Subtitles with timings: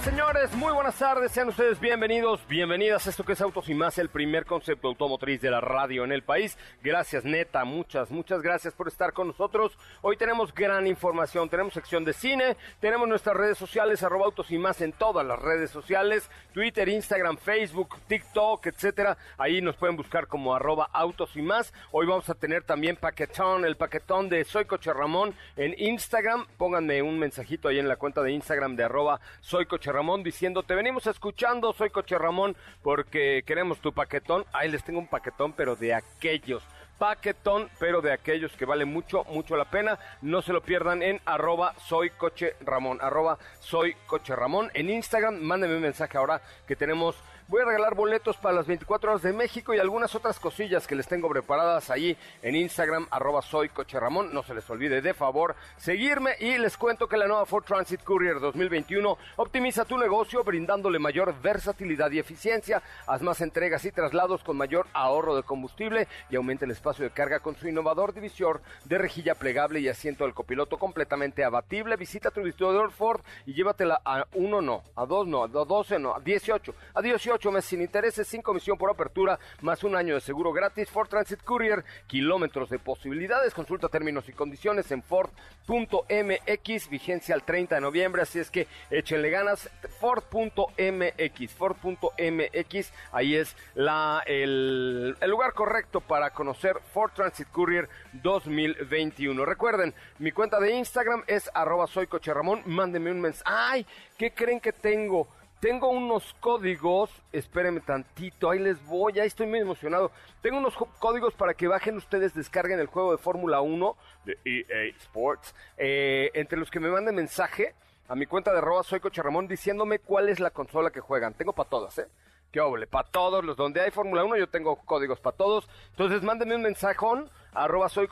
[0.00, 3.98] señores, muy buenas tardes, sean ustedes bienvenidos, bienvenidas a esto que es Autos y Más,
[3.98, 6.56] el primer concepto automotriz de la radio en el país.
[6.82, 9.76] Gracias, neta, muchas, muchas gracias por estar con nosotros.
[10.00, 14.56] Hoy tenemos gran información, tenemos sección de cine, tenemos nuestras redes sociales, arroba Autos y
[14.56, 19.18] Más en todas las redes sociales, Twitter, Instagram, Facebook, TikTok, etcétera.
[19.36, 21.72] Ahí nos pueden buscar como arroba Autos y Más.
[21.90, 26.46] Hoy vamos a tener también paquetón, el paquetón de Soy Coche Ramón en Instagram.
[26.56, 30.62] Pónganme un mensajito ahí en la cuenta de Instagram de arroba Soy Coche Ramón diciendo,
[30.62, 34.44] te venimos escuchando, soy Coche Ramón, porque queremos tu paquetón.
[34.52, 36.62] Ahí les tengo un paquetón, pero de aquellos.
[36.98, 39.98] Paquetón, pero de aquellos que vale mucho, mucho la pena.
[40.20, 44.70] No se lo pierdan en arroba soy coche Ramón, arroba soy coche Ramón.
[44.74, 47.16] En Instagram, mándenme un mensaje ahora que tenemos
[47.52, 50.94] Voy a regalar boletos para las 24 horas de México y algunas otras cosillas que
[50.94, 54.32] les tengo preparadas ahí en Instagram, arroba soy coche Ramón.
[54.32, 58.02] No se les olvide de favor seguirme y les cuento que la nueva Ford Transit
[58.04, 62.82] Courier 2021 optimiza tu negocio brindándole mayor versatilidad y eficiencia.
[63.06, 67.10] Haz más entregas y traslados con mayor ahorro de combustible y aumenta el espacio de
[67.10, 71.96] carga con su innovador divisor de rejilla plegable y asiento del copiloto completamente abatible.
[71.96, 76.14] Visita tu distribuidor Ford y llévatela a uno no, a dos no, a doce no,
[76.14, 80.20] a 18, a 18 meses sin intereses, sin comisión por apertura, más un año de
[80.20, 80.88] seguro gratis.
[80.90, 83.54] Ford Transit Courier, kilómetros de posibilidades.
[83.54, 88.22] Consulta términos y condiciones en Ford.mx, vigencia al 30 de noviembre.
[88.22, 89.68] Así es que échenle ganas.
[90.00, 99.44] Ford.mx, Ford.mx, ahí es la, el, el lugar correcto para conocer Ford Transit Courier 2021.
[99.44, 102.62] Recuerden, mi cuenta de Instagram es arroba soy coche Ramón.
[102.66, 103.50] Mándenme un mensaje.
[103.50, 103.86] ¡Ay!
[104.18, 105.28] ¿Qué creen que tengo?
[105.62, 110.10] Tengo unos códigos, espérenme tantito, ahí les voy, ahí estoy muy emocionado.
[110.40, 114.88] Tengo unos códigos para que bajen ustedes, descarguen el juego de Fórmula 1 de EA
[114.98, 117.76] Sports, eh, entre los que me manden mensaje
[118.08, 119.00] a mi cuenta de arroba soy
[119.46, 121.32] diciéndome cuál es la consola que juegan.
[121.34, 122.08] Tengo para todas, ¿eh?
[122.50, 125.70] Qué oble, para todos los donde hay Fórmula 1 yo tengo códigos para todos.
[125.90, 128.08] Entonces mándenme un mensajón, arroba soy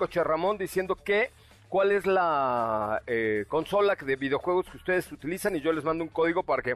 [0.56, 1.32] diciendo que
[1.70, 6.10] cuál es la eh, consola de videojuegos que ustedes utilizan y yo les mando un
[6.10, 6.74] código para que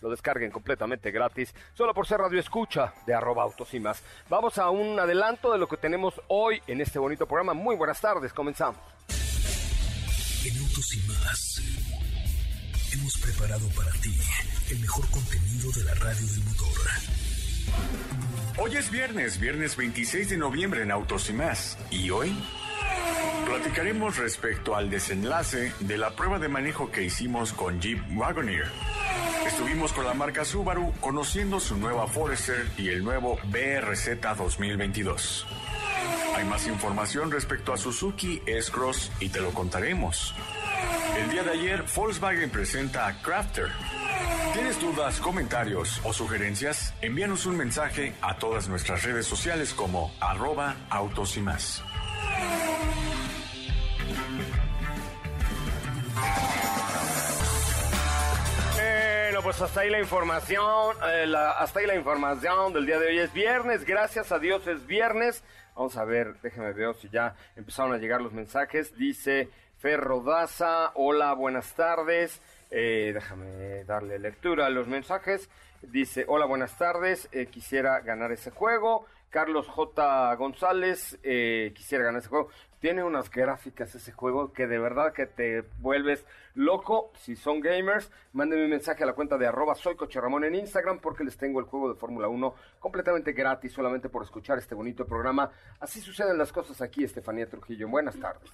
[0.00, 4.02] lo descarguen completamente gratis, solo por ser radio escucha de arroba autos y más.
[4.30, 7.52] Vamos a un adelanto de lo que tenemos hoy en este bonito programa.
[7.52, 8.80] Muy buenas tardes, comenzamos.
[10.46, 11.60] En autos y más
[12.94, 14.16] hemos preparado para ti
[14.70, 16.68] el mejor contenido de la radio del motor.
[18.60, 21.76] Hoy es viernes, viernes 26 de noviembre en Autos y más.
[21.90, 22.34] ¿Y hoy?
[23.48, 28.70] Platicaremos respecto al desenlace de la prueba de manejo que hicimos con Jeep Wagoneer.
[29.46, 35.46] Estuvimos con la marca Subaru conociendo su nueva Forester y el nuevo BRZ 2022.
[36.36, 40.34] Hay más información respecto a Suzuki S-Cross y te lo contaremos.
[41.16, 43.70] El día de ayer, Volkswagen presenta a Crafter.
[44.52, 46.92] ¿Tienes dudas, comentarios o sugerencias?
[47.00, 51.82] Envíanos un mensaje a todas nuestras redes sociales como arroba autos y más.
[59.48, 63.18] Pues hasta ahí la información, eh, hasta ahí la información del día de hoy.
[63.18, 65.42] Es viernes, gracias a Dios es viernes.
[65.74, 68.94] Vamos a ver, déjeme ver si ya empezaron a llegar los mensajes.
[68.98, 69.48] Dice
[69.78, 72.42] Ferro Daza, hola, buenas tardes.
[72.70, 75.48] Eh, déjame darle lectura a los mensajes.
[75.80, 79.06] Dice, hola, buenas tardes, eh, quisiera ganar ese juego.
[79.30, 80.34] Carlos J.
[80.36, 82.48] González, eh, quisiera ganar ese juego.
[82.80, 87.10] Tiene unas gráficas ese juego que de verdad que te vuelves loco.
[87.14, 91.00] Si son gamers, mándenme un mensaje a la cuenta de arroba soy Ramón en Instagram
[91.00, 95.06] porque les tengo el juego de Fórmula 1 completamente gratis solamente por escuchar este bonito
[95.06, 95.50] programa.
[95.80, 97.88] Así suceden las cosas aquí, Estefanía Trujillo.
[97.88, 98.50] Buenas tardes.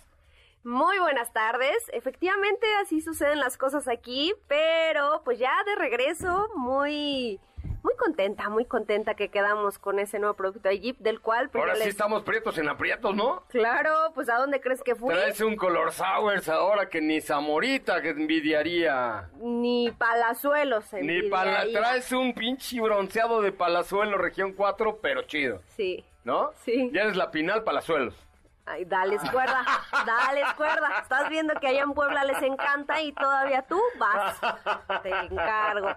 [0.65, 1.77] Muy buenas tardes.
[1.93, 7.39] Efectivamente, así suceden las cosas aquí, pero pues ya de regreso, muy
[7.85, 11.51] muy contenta, muy contenta que quedamos con ese nuevo producto de Jeep, del cual...
[11.51, 13.45] Pues, ahora sí estamos prietos en aprietos, ¿no?
[13.51, 15.13] Claro, pues ¿a dónde crees que fui?
[15.13, 19.29] Traes un color sours ahora que ni Zamorita que envidiaría.
[19.39, 25.61] Ni Palazuelos Ni pala Traes un pinche bronceado de Palazuelo, región 4, pero chido.
[25.77, 26.05] Sí.
[26.25, 26.53] ¿No?
[26.65, 26.91] Sí.
[26.95, 28.15] Ya eres la Pinal Palazuelos.
[28.67, 29.63] Ay, dale cuerda,
[30.07, 31.01] dale cuerda.
[31.03, 34.41] Estás viendo que allá en Puebla les encanta y todavía tú vas.
[35.03, 35.89] Te encargo.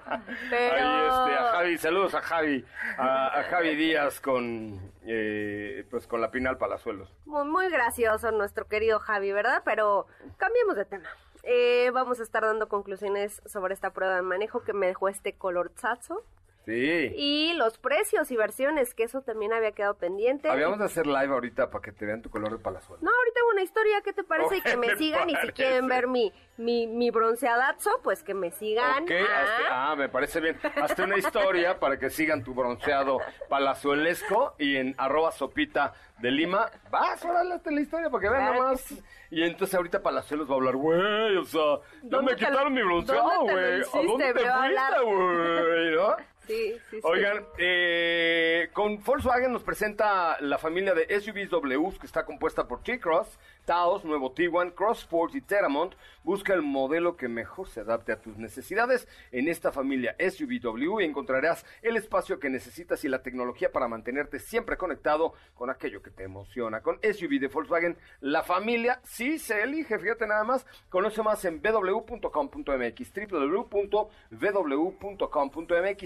[0.50, 0.76] Pero...
[0.76, 2.66] Ahí este, a Javi, saludos a Javi,
[2.98, 7.14] a, Javi Díaz con, eh, pues con la Pinal Palazuelos.
[7.26, 9.62] Muy, muy gracioso nuestro querido Javi, ¿verdad?
[9.64, 11.10] Pero cambiemos de tema.
[11.44, 15.34] Eh, vamos a estar dando conclusiones sobre esta prueba de manejo que me dejó este
[15.34, 16.26] color zazo.
[16.68, 17.14] Sí.
[17.16, 20.50] Y los precios y versiones, que eso también había quedado pendiente.
[20.50, 23.02] Habíamos de hacer live ahorita para que te vean tu color de palazuelo.
[23.02, 24.58] No, ahorita hago una historia, ¿qué te parece?
[24.58, 28.52] y que me sigan y si quieren ver mi, mi, mi bronceadazo, pues que me
[28.52, 29.06] sigan.
[29.10, 29.92] ah.
[29.92, 30.60] ah, me parece bien.
[30.76, 36.70] Hazte una historia para que sigan tu bronceado palazuelesco y en arroba sopita de Lima.
[36.90, 38.94] Vas, órale, hazte la historia para que vean nada más.
[39.30, 43.42] Y entonces ahorita Palazuelos va a hablar, güey, o sea, no me quitaron mi bronceado,
[43.42, 43.82] güey.
[43.82, 45.96] ¿A dónde te fuiste, güey?
[45.96, 46.16] ¿No?
[46.48, 52.26] Sí, sí, Oigan, eh, con Volkswagen nos presenta la familia de SUVs W que está
[52.26, 55.94] compuesta por T-Cross, Taos, Nuevo Tiguan, Cross Sport y Teramont.
[56.24, 59.08] Busca el modelo que mejor se adapte a tus necesidades.
[59.32, 60.58] En esta familia SUV
[61.02, 66.02] y encontrarás el espacio que necesitas y la tecnología para mantenerte siempre conectado con aquello
[66.02, 66.82] que te emociona.
[66.82, 70.66] Con SUV de Volkswagen, la familia sí se elige, fíjate nada más.
[70.90, 74.08] Conoce más en www.com.mx, www.ww.com.mx.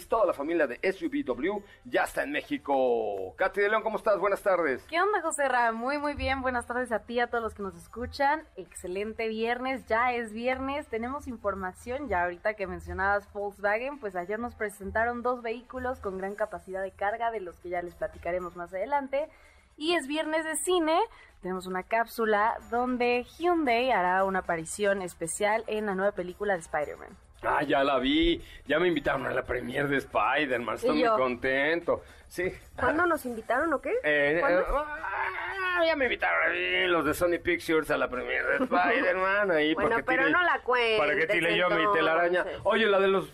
[0.08, 3.36] Toda la familia de SUVW ya está en México.
[3.36, 4.18] Katy de León, ¿cómo estás?
[4.18, 4.82] Buenas tardes.
[4.90, 5.74] ¿Qué onda, José Ra?
[5.74, 6.42] Muy, muy bien.
[6.42, 8.44] Buenas tardes a ti, a todos los que nos escuchan.
[8.56, 10.88] Excelente viernes, ya es viernes.
[10.88, 16.36] Tenemos información, ya ahorita que mencionabas Volkswagen, pues ayer nos presentaron dos vehículos con gran
[16.36, 19.28] capacidad de carga, de los que ya les platicaremos más adelante.
[19.76, 20.98] Y es viernes de cine,
[21.42, 27.18] tenemos una cápsula donde Hyundai hará una aparición especial en la nueva película de Spider-Man.
[27.44, 28.42] Ah, ya la vi.
[28.68, 30.76] Ya me invitaron a la premiere de Spider-Man.
[30.76, 32.04] Estoy muy contento.
[32.28, 32.52] Sí.
[32.76, 33.92] ¿Cuándo nos invitaron o qué?
[34.04, 38.60] Eh, eh, ah, ya me invitaron a mí, los de Sony Pictures a la premiere
[38.60, 39.52] de Spider-Man.
[39.52, 41.00] Ahí bueno, pero no la cuentes.
[41.00, 42.46] Para que tire yo mi telaraña.
[42.64, 43.34] Oye, la de los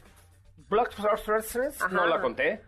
[0.70, 2.62] Black Sorcerers no la conté.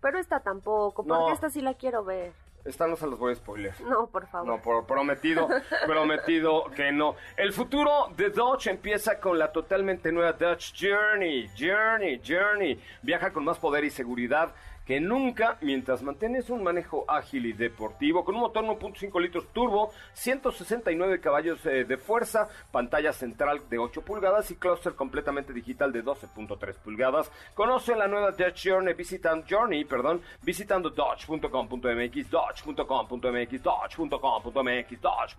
[0.00, 2.32] Pero esta tampoco, porque esta sí la quiero ver.
[2.66, 3.80] Esta no se los voy a spoiler.
[3.82, 4.46] No, por favor.
[4.46, 5.48] No, por, prometido,
[5.86, 7.16] prometido que no.
[7.36, 11.48] El futuro de Dodge empieza con la totalmente nueva Dodge Journey.
[11.58, 12.80] Journey, Journey.
[13.02, 14.52] Viaja con más poder y seguridad
[14.86, 19.92] que nunca mientras mantienes un manejo ágil y deportivo con un motor 1.5 litros turbo,
[20.14, 26.04] 169 caballos eh, de fuerza, pantalla central de 8 pulgadas y clúster completamente digital de
[26.04, 27.30] 12.3 pulgadas.
[27.54, 35.36] Conoce la nueva Dodge Journey visitando Journey, perdón, visitando dodge.com.mx, dodge.com.mx, dodge.com.mx, dodge.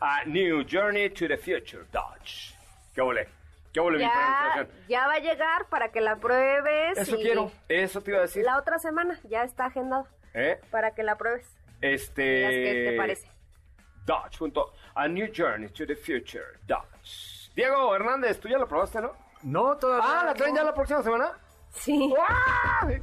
[0.00, 2.54] Ah, New Journey to the Future, Dodge.
[2.94, 3.00] ¿Qué
[3.78, 4.00] volé?
[4.00, 6.98] ya, ya va a llegar para que la pruebes.
[6.98, 8.44] Eso quiero, eso te iba a decir.
[8.44, 10.08] La otra semana ya está agendado.
[10.34, 10.58] ¿Eh?
[10.70, 11.56] Para que la pruebes.
[11.80, 12.22] Este.
[12.22, 13.30] ¿Qué te parece?
[14.04, 16.58] Dodge junto a New Journey to the Future.
[16.66, 17.52] Dodge.
[17.54, 19.12] Diego Hernández, tú ya lo probaste, ¿no?
[19.42, 20.20] No, todavía.
[20.20, 21.32] Ah, ¿la traen ya la próxima semana?
[21.70, 22.12] Sí.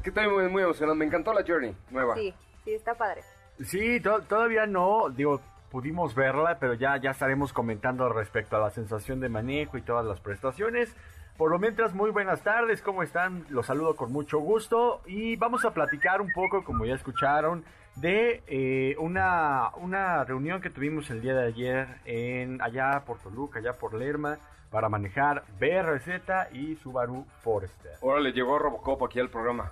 [0.04, 0.96] Que estoy muy, muy emocionado.
[0.96, 2.16] Me encantó la Journey nueva.
[2.16, 2.34] Sí,
[2.64, 3.24] sí, está padre.
[3.64, 5.10] Sí, todavía no.
[5.10, 9.82] Digo, pudimos verla, pero ya, ya estaremos comentando respecto a la sensación de manejo y
[9.82, 10.96] todas las prestaciones.
[11.38, 13.46] Por lo mientras, muy buenas tardes, ¿cómo están?
[13.50, 17.64] Los saludo con mucho gusto y vamos a platicar un poco, como ya escucharon,
[17.96, 23.60] de eh, una, una reunión que tuvimos el día de ayer en allá por Toluca,
[23.60, 24.38] allá por Lerma,
[24.72, 27.92] para manejar BRZ y Subaru Forester.
[28.02, 29.72] Ahora le llegó Robocop aquí al programa.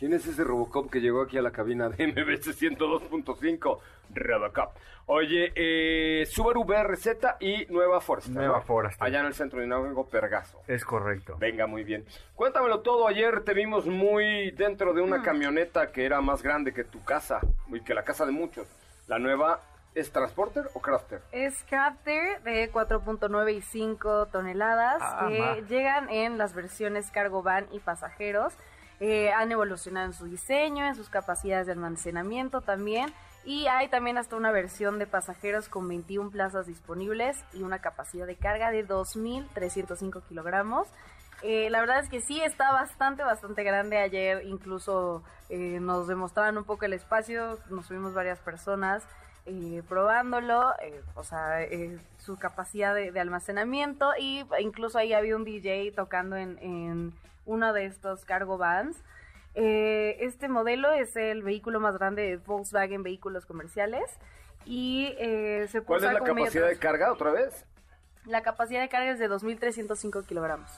[0.00, 3.78] ¿Quién es ese Robocop que llegó aquí a la cabina de MBC 102.5?
[4.14, 4.74] Robocop.
[5.04, 8.34] Oye, eh, Subaru BRZ y Nueva Forester.
[8.34, 9.06] Nueva Forester.
[9.06, 10.62] Allá en el centro de Dinámico Pergazo.
[10.66, 11.36] Es correcto.
[11.38, 12.06] Venga, muy bien.
[12.34, 13.08] Cuéntamelo todo.
[13.08, 15.22] Ayer te vimos muy dentro de una mm.
[15.22, 18.66] camioneta que era más grande que tu casa y que la casa de muchos.
[19.06, 19.60] La nueva
[19.94, 21.20] ¿Es Transporter o Crafter?
[21.32, 27.66] Es Crafter de 4.9 y 5 toneladas ah, que llegan en las versiones cargo van
[27.72, 28.54] y pasajeros.
[29.00, 33.12] Eh, han evolucionado en su diseño, en sus capacidades de almacenamiento también.
[33.44, 38.26] Y hay también hasta una versión de pasajeros con 21 plazas disponibles y una capacidad
[38.26, 40.86] de carga de 2.305 kilogramos.
[41.42, 43.96] Eh, la verdad es que sí, está bastante, bastante grande.
[43.96, 49.02] Ayer incluso eh, nos demostraron un poco el espacio, nos subimos varias personas
[49.50, 50.72] eh, probándolo,
[51.14, 51.58] o sea,
[52.18, 57.12] su capacidad de, almacenamiento y incluso ahí había un DJ tocando en, en
[57.46, 58.96] uno de estos cargo vans.
[59.54, 64.10] este modelo es el vehículo más grande de Volkswagen Vehículos Comerciales
[64.64, 67.66] y se ¿Cuál es la capacidad de carga otra vez?
[68.26, 70.70] La capacidad de carga es de 2.305 kilogramos.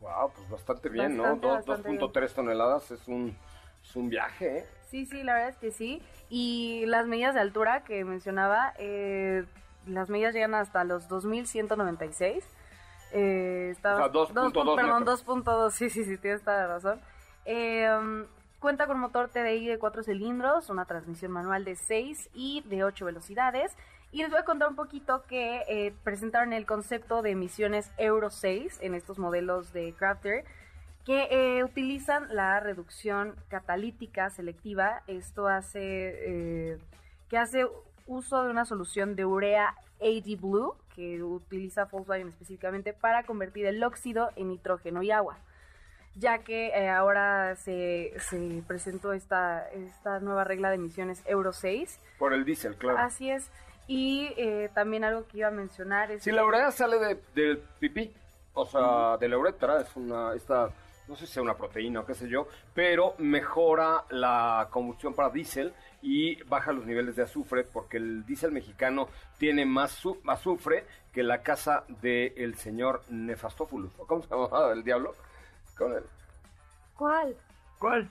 [0.00, 1.40] Wow, pues bastante bien, ¿no?
[1.40, 3.36] 2.3 toneladas es un,
[3.82, 4.66] es un viaje, ¿eh?
[4.90, 6.02] Sí, sí, la verdad es que sí.
[6.30, 9.44] Y las medidas de altura que mencionaba, eh,
[9.86, 12.42] las medidas llegan hasta los 2.196.
[13.12, 17.00] Eh, está, o sea, 2.2 Perdón, 2.2, sí, sí, sí, tienes toda la razón.
[17.44, 17.88] Eh,
[18.58, 23.04] cuenta con motor TDI de 4 cilindros, una transmisión manual de 6 y de 8
[23.06, 23.72] velocidades.
[24.12, 28.30] Y les voy a contar un poquito que eh, presentaron el concepto de emisiones Euro
[28.30, 30.44] 6 en estos modelos de Crafter
[31.06, 35.02] que eh, utilizan la reducción catalítica selectiva.
[35.06, 36.78] Esto hace eh,
[37.28, 37.66] que hace
[38.06, 43.82] uso de una solución de urea AD Blue que utiliza Volkswagen específicamente para convertir el
[43.84, 45.38] óxido en nitrógeno y agua
[46.18, 52.00] ya que ahora se, se presentó esta, esta nueva regla de emisiones Euro 6.
[52.18, 52.98] Por el diésel, claro.
[52.98, 53.50] Así es.
[53.86, 56.22] Y eh, también algo que iba a mencionar es...
[56.22, 58.12] Sí, la urea sale de, del pipí,
[58.54, 60.70] o sea, de la uretra, es una, esta,
[61.08, 65.30] no sé si sea una proteína o qué sé yo, pero mejora la combustión para
[65.30, 65.72] diésel
[66.02, 69.08] y baja los niveles de azufre, porque el diésel mexicano
[69.38, 75.14] tiene más azufre que la casa del señor Nefastófulus, ¿cómo se llama el diablo?
[76.96, 77.36] ¿Cuál?
[77.78, 78.10] ¿Cuál?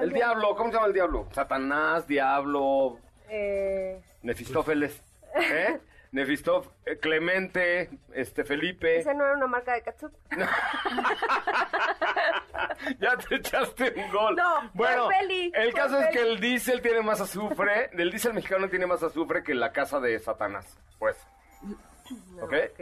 [0.00, 1.28] el diablo, ¿cómo se llama el diablo?
[1.32, 2.98] Satanás, diablo...
[3.28, 4.00] Eh...
[4.22, 5.02] Nefistófeles.
[5.34, 5.80] ¿Eh?
[6.12, 8.98] Nefistof, eh, Clemente, este Felipe.
[8.98, 10.12] ¿Esa no era una marca de ketchup?
[12.98, 14.36] ya te echaste un gol.
[14.36, 18.68] No, bueno, Feli, el caso es que el diésel tiene más azufre, el diésel mexicano
[18.68, 21.16] tiene más azufre que la casa de Satanás, pues.
[22.40, 22.54] ¿Ok?
[22.72, 22.80] Ok.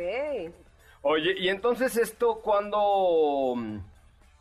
[1.02, 3.54] Oye, y entonces esto cuando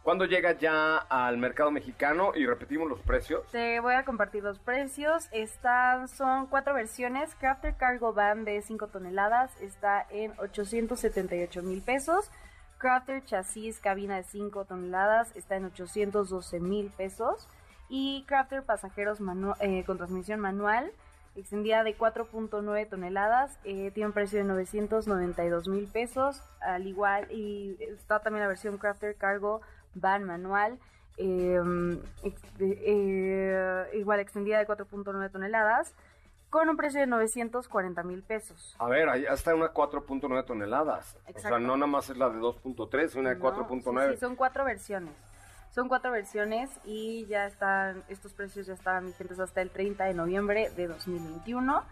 [0.06, 3.46] cuando llega ya al mercado mexicano y repetimos los precios.
[3.52, 5.28] Te voy a compartir los precios.
[5.32, 7.34] Estas son cuatro versiones.
[7.36, 12.30] Crafter Cargo Van de 5 toneladas está en 878 mil pesos.
[12.78, 17.48] Crafter Chasis Cabina de 5 toneladas está en 812 mil pesos.
[17.90, 20.92] Y Crafter Pasajeros manu- eh, con transmisión manual
[21.36, 26.42] extendida de 4.9 toneladas eh, tiene un precio de 992 mil pesos.
[26.62, 29.62] Al igual, y está también la versión Crafter Cargo
[29.96, 30.78] van manual,
[31.18, 31.60] eh,
[32.24, 35.94] ex- eh, igual extendida de 4.9 toneladas,
[36.50, 38.76] con un precio de 940 mil pesos.
[38.80, 41.16] A ver, ahí está una 4.9 toneladas.
[41.16, 41.60] O sea, Exacto.
[41.60, 44.08] no nada más es la de 2.3, una de No, 4.9.
[44.10, 45.14] sí, sí, son cuatro versiones.
[45.72, 50.14] Son cuatro versiones y ya están, estos precios ya estaban vigentes hasta el 30 de
[50.14, 51.84] noviembre de 2021.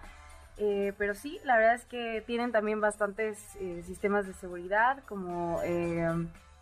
[0.58, 5.60] Eh, pero sí, la verdad es que tienen también bastantes eh, sistemas de seguridad, como
[5.64, 6.08] eh,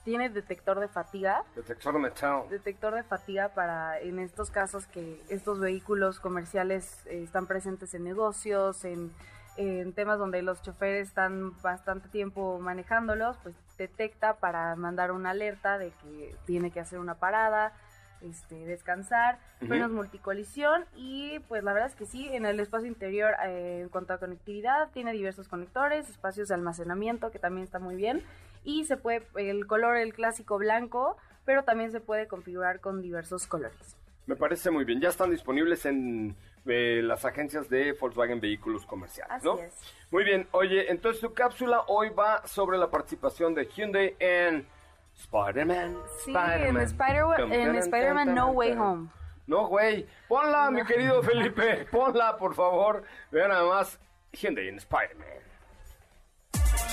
[0.04, 2.44] tiene detector de fatiga, Detector de metal.
[2.50, 8.04] detector de fatiga para en estos casos que estos vehículos comerciales eh, están presentes en
[8.04, 9.12] negocios, en,
[9.58, 15.78] en temas donde los choferes están bastante tiempo manejándolos, pues detecta para mandar una alerta
[15.78, 17.74] de que tiene que hacer una parada,
[18.22, 23.34] este, descansar, frenos multicolisión y pues la verdad es que sí, en el espacio interior
[23.46, 27.96] eh, en cuanto a conectividad tiene diversos conectores, espacios de almacenamiento que también está muy
[27.96, 28.24] bien
[28.64, 33.48] y se puede, el color el clásico blanco, pero también se puede configurar con diversos
[33.48, 33.98] colores.
[34.28, 35.02] Me parece muy bien.
[35.02, 36.36] Ya están disponibles en
[36.68, 39.58] eh, las agencias de Volkswagen Vehículos Comerciales, Así ¿no?
[39.58, 39.74] es.
[40.12, 40.48] Muy bien.
[40.52, 44.68] Oye, entonces tu cápsula hoy va sobre la participación de Hyundai en
[45.16, 45.98] Spider-Man.
[46.24, 49.10] Sí, en Spider- en Spider-Man No Way Home.
[49.48, 50.06] No, güey.
[50.30, 51.88] Ponla, mi querido Felipe.
[51.92, 53.04] Ponla, por favor.
[53.32, 54.00] Vean nada más
[54.32, 55.28] Hyundai en Spider-Man.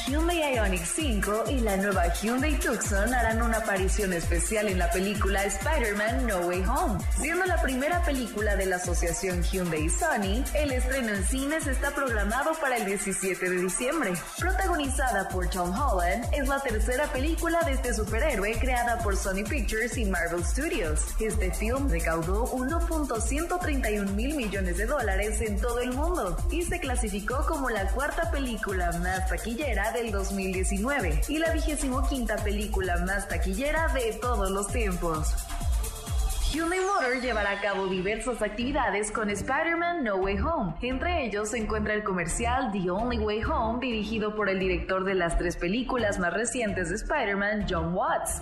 [0.09, 5.45] Hyundai Ioniq 5 y la nueva Hyundai Tucson harán una aparición especial en la película
[5.45, 6.99] Spider-Man No Way Home.
[7.21, 11.91] Siendo la primera película de la asociación Hyundai y Sony, el estreno en cines está
[11.91, 14.15] programado para el 17 de diciembre.
[14.38, 19.99] Protagonizada por Tom Holland, es la tercera película de este superhéroe creada por Sony Pictures
[19.99, 21.00] y Marvel Studios.
[21.21, 27.45] Este film recaudó 1.131 mil millones de dólares en todo el mundo y se clasificó
[27.47, 33.28] como la cuarta película más taquillera de del 2019 y la vigésimo quinta película más
[33.28, 35.35] taquillera de todos los tiempos.
[36.52, 40.75] Hyundai Motor llevará a cabo diversas actividades con Spider-Man No Way Home.
[40.83, 45.14] Entre ellos se encuentra el comercial The Only Way Home, dirigido por el director de
[45.14, 48.40] las tres películas más recientes de Spider-Man, John Watts.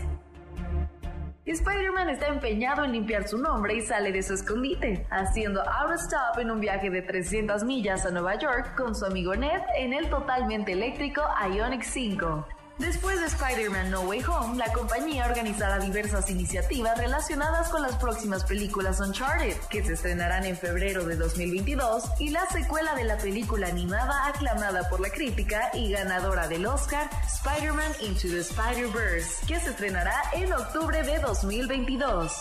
[1.53, 6.41] Spider-Man está empeñado en limpiar su nombre y sale de su escondite, haciendo out stop
[6.41, 10.11] en un viaje de 300 millas a Nueva York con su amigo Ned en el
[10.11, 11.23] totalmente eléctrico
[11.55, 12.49] Ionic 5.
[12.79, 18.45] Después de Spider-Man No Way Home, la compañía organizará diversas iniciativas relacionadas con las próximas
[18.45, 23.69] películas Uncharted, que se estrenarán en febrero de 2022, y la secuela de la película
[23.69, 29.71] animada aclamada por la crítica y ganadora del Oscar, Spider-Man Into the Spider-Verse, que se
[29.71, 32.33] estrenará en octubre de 2022.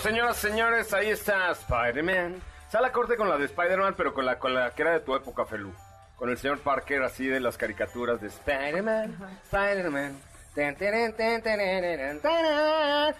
[0.00, 2.40] Señoras, señores, ahí está Spider-Man.
[2.70, 5.00] Sale a corte con la de Spider-Man, pero con la, con la que era de
[5.00, 5.72] tu época, Felú.
[6.16, 10.16] Con el señor Parker, así de las caricaturas de Spider-Man, Spider-Man.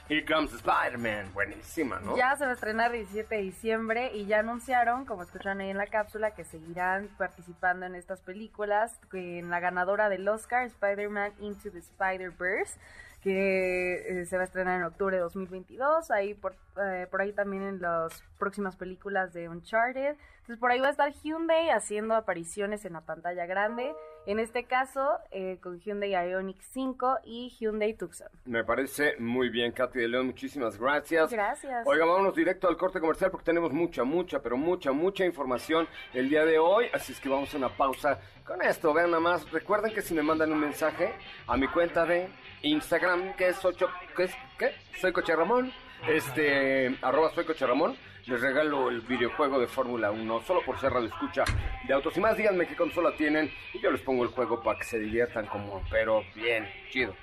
[0.08, 1.32] Here comes Spider-Man.
[1.32, 2.16] Buenísima, ¿no?
[2.16, 5.70] Ya se va a estrenar el 17 de diciembre y ya anunciaron, como escuchan ahí
[5.70, 8.98] en la cápsula, que seguirán participando en estas películas.
[9.12, 12.78] En la ganadora del Oscar, Spider-Man Into the Spider-Verse
[13.22, 17.32] que eh, se va a estrenar en octubre de 2022, ahí por, eh, por ahí
[17.32, 20.16] también en las próximas películas de Uncharted.
[20.38, 23.94] Entonces por ahí va a estar Hyundai haciendo apariciones en la pantalla grande,
[24.26, 28.28] en este caso eh, con Hyundai Ioniq 5 y Hyundai Tucson.
[28.44, 31.30] Me parece muy bien, Katy de León, muchísimas gracias.
[31.30, 31.86] Gracias.
[31.86, 36.28] Oiga, vámonos directo al corte comercial porque tenemos mucha, mucha, pero mucha, mucha información el
[36.28, 39.50] día de hoy, así es que vamos a una pausa con esto, vean nada más,
[39.50, 41.12] recuerden que si me mandan un mensaje
[41.46, 42.28] a mi cuenta de
[42.62, 44.32] Instagram, que es ocho, ¿qué es?
[44.58, 44.74] ¿Qué?
[45.00, 45.72] Soy Coche Ramón,
[46.08, 47.96] este, arroba soy Coche Ramón,
[48.26, 51.44] les regalo el videojuego de Fórmula 1, solo por ser escucha
[51.86, 54.78] de autos y más, díganme qué consola tienen y yo les pongo el juego para
[54.78, 57.14] que se diviertan como, pero bien, chido.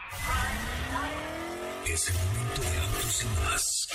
[1.86, 3.88] Es el momento de autos y más.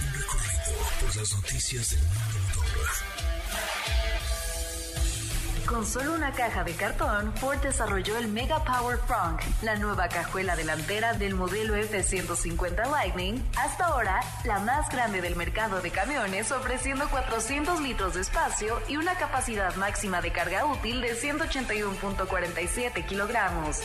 [0.00, 3.27] Un recorrido por las noticias del mundo.
[5.68, 10.56] Con solo una caja de cartón, Ford desarrolló el Mega Power Frunk, la nueva cajuela
[10.56, 17.06] delantera del modelo F-150 Lightning, hasta ahora la más grande del mercado de camiones, ofreciendo
[17.10, 23.82] 400 litros de espacio y una capacidad máxima de carga útil de 181.47 kilogramos.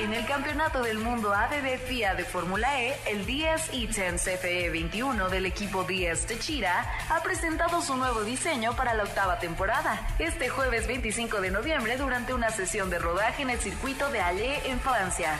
[0.00, 5.30] En el Campeonato del Mundo ADD FIA de Fórmula E, el DS E10 CFE 21
[5.30, 10.06] del equipo DS Techira ha presentado su nuevo diseño para la octava temporada.
[10.18, 14.60] Este jueves 25 de noviembre durante una sesión de rodaje en el circuito de Halle
[14.68, 15.38] en Francia.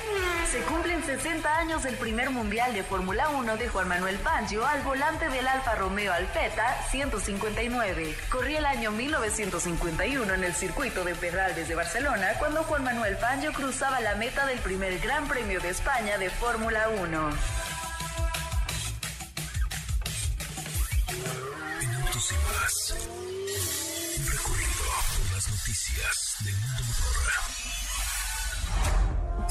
[0.48, 4.80] Se cumplen 60 años del primer mundial de Fórmula 1 de Juan Manuel Fangio al
[4.82, 8.14] volante del Alfa Romeo Alpeta 159.
[8.30, 13.52] Corría el año 1951 en el circuito de Perralbes de Barcelona cuando Juan Manuel Fangio
[13.52, 17.61] cruzaba la meta del primer Gran Premio de España de Fórmula 1.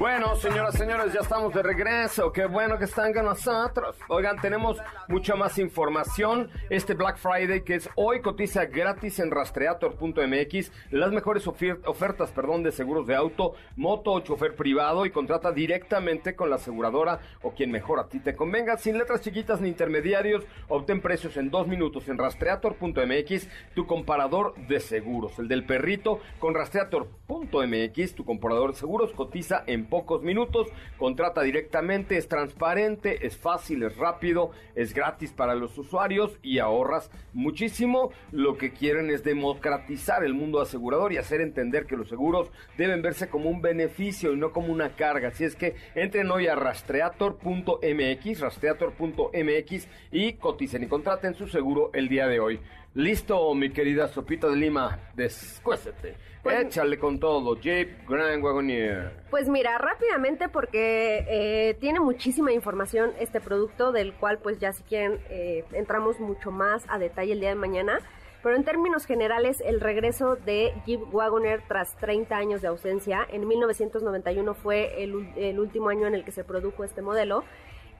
[0.00, 2.32] Bueno, señoras, señores, ya estamos de regreso.
[2.32, 3.98] Qué bueno que están con nosotros.
[4.08, 6.48] Oigan, tenemos mucha más información.
[6.70, 10.72] Este Black Friday, que es hoy, cotiza gratis en rastreator.mx.
[10.90, 16.34] Las mejores ofertas, perdón, de seguros de auto, moto o chofer privado y contrata directamente
[16.34, 18.78] con la aseguradora o quien mejor a ti te convenga.
[18.78, 24.80] Sin letras chiquitas ni intermediarios, obtén precios en dos minutos en rastreator.mx, tu comparador de
[24.80, 25.38] seguros.
[25.38, 32.16] El del perrito con rastreator.mx, tu comparador de seguros, cotiza en pocos minutos, contrata directamente,
[32.16, 38.12] es transparente, es fácil, es rápido, es gratis para los usuarios y ahorras muchísimo.
[38.32, 43.02] Lo que quieren es democratizar el mundo asegurador y hacer entender que los seguros deben
[43.02, 45.28] verse como un beneficio y no como una carga.
[45.28, 52.08] Así es que entren hoy a rastreator.mx, rastreator.mx y coticen y contraten su seguro el
[52.08, 52.60] día de hoy.
[52.94, 56.16] Listo, mi querida Sopita de Lima, descuésete.
[56.44, 59.12] Échale con todo, Jeep Grand Wagoneer.
[59.30, 64.82] Pues mira, rápidamente porque eh, tiene muchísima información este producto del cual pues ya si
[64.82, 68.00] quieren eh, entramos mucho más a detalle el día de mañana.
[68.42, 73.46] Pero en términos generales, el regreso de Jeep Wagoner tras 30 años de ausencia, en
[73.46, 77.44] 1991 fue el, el último año en el que se produjo este modelo,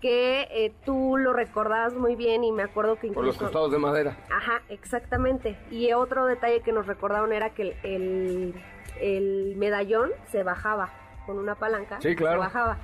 [0.00, 3.40] que eh, tú lo recordabas muy bien y me acuerdo que Por los incluso...
[3.52, 4.16] costados de madera.
[4.30, 5.56] Ajá, exactamente.
[5.70, 8.54] Y otro detalle que nos recordaron era que el, el,
[9.00, 10.90] el medallón se bajaba
[11.26, 12.00] con una palanca.
[12.00, 12.36] Sí, claro.
[12.40, 12.78] Se bajaba.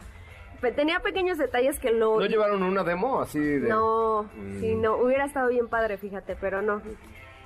[0.74, 2.18] Tenía pequeños detalles que lo...
[2.18, 3.68] ¿No llevaron una demo así de...?
[3.68, 4.60] No, Mm.
[4.60, 4.96] sí, no.
[4.96, 6.80] Hubiera estado bien padre, fíjate, pero no.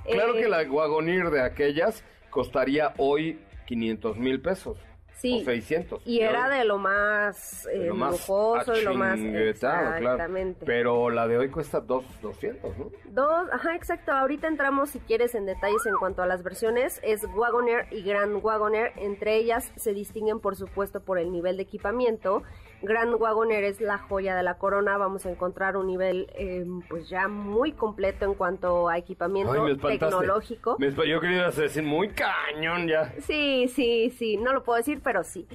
[0.09, 4.77] Claro Eh, que la Wagoneer de aquellas costaría hoy 500 mil pesos.
[5.21, 5.41] Sí.
[5.41, 6.01] O 600.
[6.03, 9.19] Y era de lo más, eh, de lo más lujoso y lo más...
[9.59, 9.97] claro.
[9.97, 10.65] Exactamente.
[10.65, 12.89] Pero la de hoy cuesta dos, 200, ¿no?
[13.05, 14.11] Dos, ajá, exacto.
[14.13, 16.99] Ahorita entramos, si quieres, en detalles en cuanto a las versiones.
[17.03, 18.93] Es Wagoner y Grand Wagoner.
[18.95, 22.41] Entre ellas se distinguen, por supuesto, por el nivel de equipamiento.
[22.81, 24.97] Grand Wagoner es la joya de la corona.
[24.97, 29.75] Vamos a encontrar un nivel, eh, pues ya muy completo en cuanto a equipamiento Ay,
[29.75, 30.77] me tecnológico.
[30.79, 33.13] Me yo quería decir muy cañón ya.
[33.19, 34.37] Sí, sí, sí.
[34.37, 35.47] No lo puedo decir, pero sí.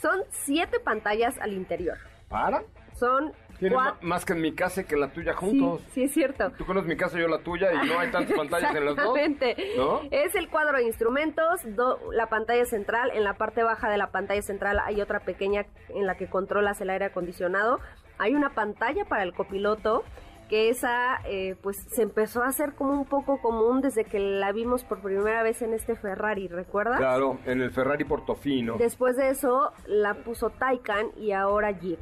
[0.00, 1.98] Son siete pantallas al interior.
[2.28, 2.62] ¿Para?
[2.94, 5.82] Son Tiene más que en mi casa y que en la tuya juntos.
[5.92, 6.50] sí, es cierto.
[6.56, 9.16] Tú conoces mi casa, yo la tuya y no hay tantas pantallas en las dos.
[9.18, 9.56] Exactamente.
[9.76, 10.00] ¿No?
[10.10, 13.10] Es el cuadro de instrumentos, do- la pantalla central.
[13.14, 16.80] En la parte baja de la pantalla central hay otra pequeña en la que controlas
[16.80, 17.80] el aire acondicionado.
[18.18, 20.04] Hay una pantalla para el copiloto
[20.48, 24.50] que esa eh, pues se empezó a hacer como un poco común desde que la
[24.52, 26.96] vimos por primera vez en este Ferrari, ¿recuerdas?
[26.98, 28.76] Claro, en el Ferrari Portofino.
[28.78, 31.98] Después de eso la puso Taycan y ahora Jeep.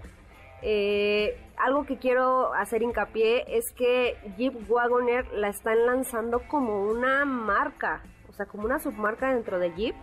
[0.63, 7.25] Eh, algo que quiero hacer hincapié es que Jeep Wagoner la están lanzando como una
[7.25, 9.95] marca, o sea, como una submarca dentro de Jeep.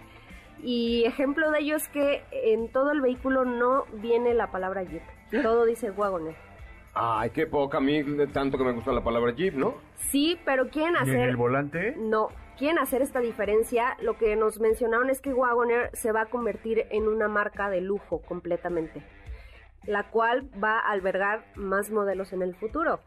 [0.61, 5.03] Y ejemplo de ello es que en todo el vehículo no viene la palabra Jeep,
[5.41, 6.35] todo dice Wagoner.
[6.95, 9.75] Ay, qué poca a mí, tanto que me gusta la palabra Jeep, ¿no?
[9.95, 11.29] Sí, pero quieren ¿Y en hacer...
[11.29, 11.95] el volante?
[11.97, 13.97] No, quieren hacer esta diferencia.
[13.99, 17.81] Lo que nos mencionaron es que Wagoner se va a convertir en una marca de
[17.81, 19.03] lujo completamente,
[19.85, 22.99] la cual va a albergar más modelos en el futuro.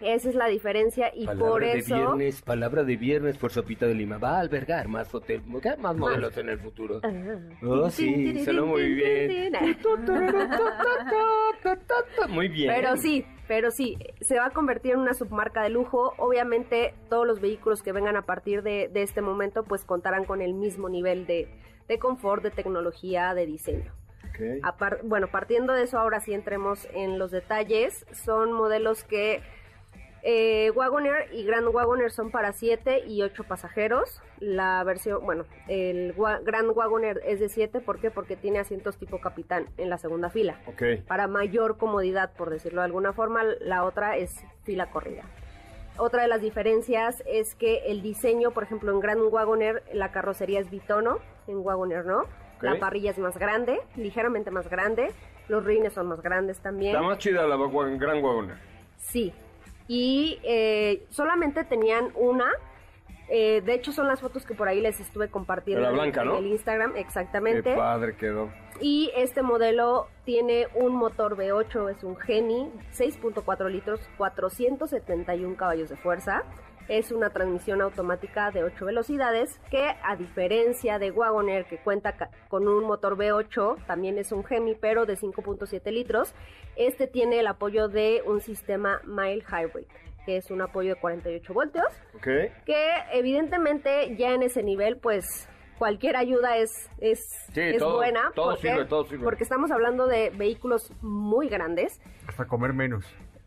[0.00, 2.16] Esa es la diferencia y por eso...
[2.44, 4.18] palabra de viernes por Sopita de Lima.
[4.18, 5.42] Va a albergar más hotel,
[5.78, 7.00] más modelos en el futuro.
[7.62, 9.52] Oh, sí, sonó muy bien.
[12.28, 12.72] Muy bien.
[12.74, 16.14] Pero sí, pero sí, se va a convertir en una submarca de lujo.
[16.18, 20.42] Obviamente todos los vehículos que vengan a partir de, de este momento pues contarán con
[20.42, 21.48] el mismo nivel de,
[21.88, 23.92] de confort, de tecnología, de diseño.
[25.04, 28.04] Bueno, partiendo de eso, ahora sí entremos en los detalles.
[28.12, 29.42] Son modelos que
[30.22, 34.20] eh, Wagoner y Grand Wagoner son para 7 y 8 pasajeros.
[34.40, 38.10] La versión, bueno, el Wa- Grand Wagoner es de 7, ¿por qué?
[38.10, 40.60] Porque tiene asientos tipo capitán en la segunda fila.
[40.66, 40.82] Ok.
[41.06, 45.22] Para mayor comodidad, por decirlo de alguna forma, la otra es fila corrida.
[45.98, 50.60] Otra de las diferencias es que el diseño, por ejemplo, en Grand Wagoner la carrocería
[50.60, 52.24] es bitono, en Wagoner no.
[52.60, 55.12] La parrilla es más grande, ligeramente más grande.
[55.48, 56.94] Los rines son más grandes también.
[56.96, 58.56] Está más chida la Gran Wagoner.
[58.96, 59.32] Sí.
[59.88, 62.50] Y eh, solamente tenían una.
[63.28, 66.22] eh, de hecho, son las fotos que por ahí les estuve compartiendo la en- blanca,
[66.22, 66.38] en ¿no?
[66.38, 67.74] el Instagram, Qué exactamente.
[67.76, 68.50] padre quedó.
[68.80, 75.96] Y este modelo tiene un motor V8, es un Geni, 6.4 litros, 471 caballos de
[75.96, 76.42] fuerza.
[76.88, 82.30] Es una transmisión automática de 8 velocidades que a diferencia de Wagoner que cuenta ca-
[82.48, 86.34] con un motor V8, también es un Hemi pero de 5.7 litros,
[86.76, 89.86] este tiene el apoyo de un sistema mild hybrid,
[90.24, 91.86] que es un apoyo de 48 voltios
[92.22, 92.50] que
[93.12, 97.20] evidentemente ya en ese nivel pues cualquier ayuda es es,
[97.52, 99.24] Sí, es todo- buena todo porque, sirve, todo sirve.
[99.24, 103.04] porque estamos hablando de vehículos muy grandes Hasta comer menos.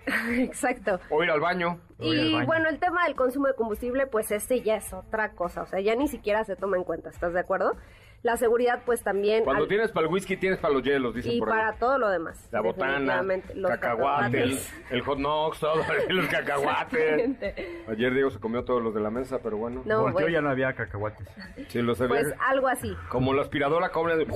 [0.39, 1.79] exacto O ir al baño.
[1.99, 2.45] Al y baño.
[2.45, 5.79] bueno el tema del consumo de combustible pues este ya es otra cosa o sea
[5.79, 7.75] ya ni siquiera se toma en cuenta ¿estás de acuerdo?
[8.21, 11.31] la seguridad pues también Cuando al- tienes para el whisky, tienes para los hielos, dicen
[11.31, 11.57] y por ahí.
[11.57, 13.21] para todo lo demás La botana,
[13.55, 14.73] los cacahuate, el, cacahuates.
[14.91, 15.75] el hot dogs, todo,
[16.09, 16.93] los cacahuates.
[16.99, 17.83] Exactamente.
[17.87, 19.83] Ayer Diego se comió todos los de la mesa, pero bueno.
[19.85, 20.27] No, bueno.
[20.27, 21.25] ya no había cacahuates.
[21.69, 24.27] Sí, los había- pues algo así Como la aspiradora cobra de...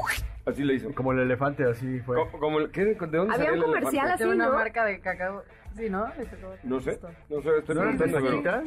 [0.46, 0.94] Así le hizo.
[0.96, 2.16] Como el elefante, así fue.
[2.16, 4.14] Co- Como el, ¿qué, ¿De dónde Había un el comercial elefante?
[4.14, 4.54] así, De una ¿no?
[4.54, 5.44] marca de cacao.
[5.76, 6.08] Sí, ¿no?
[6.64, 8.64] No sé, no sé, estoy ¿No preguntando, pero-?